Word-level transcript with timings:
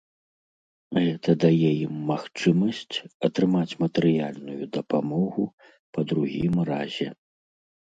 Гэта 1.03 1.35
дае 1.43 1.69
ім 1.85 1.93
магчымасць 2.13 2.95
атрымаць 3.31 3.77
матэрыяльную 3.85 4.63
дапамогу 4.81 5.43
па 5.93 5.99
другім 6.13 6.53
разе. 6.77 7.07